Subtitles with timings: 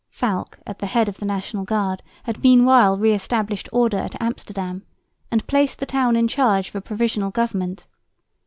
[0.09, 4.81] Falck at the head of the National Guard had meanwhile re established order at Amsterdam,
[5.29, 7.85] and placed the town in charge of a provisional government.